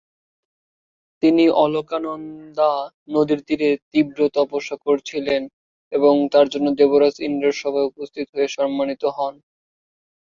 তিনি 1.23 1.43
অলকানন্দা 1.63 2.71
নদীর 3.09 3.39
তীরে 3.47 3.69
তীব্র 3.91 4.19
তপস্যা 4.35 4.75
করেছিলেন 4.85 5.41
এবং 5.91 6.13
তার 6.33 6.45
জন্য 6.53 6.67
দেবরাজ 6.79 7.15
ইন্দ্রের 7.27 7.55
সভায় 7.61 7.89
উপস্থিত 7.91 8.27
হয়ে 8.33 8.47
সম্মানিত 8.57 9.03
হন। 9.17 9.33